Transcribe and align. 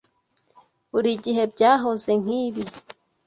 Buri 0.91 1.11
gihe 1.23 1.43
byahoze 1.53 2.11
nkibi. 2.21 2.63